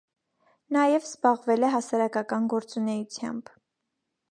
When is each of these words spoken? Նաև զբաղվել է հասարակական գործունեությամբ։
Նաև 0.77 1.05
զբաղվել 1.09 1.67
է 1.67 1.69
հասարակական 1.75 2.49
գործունեությամբ։ 2.57 3.53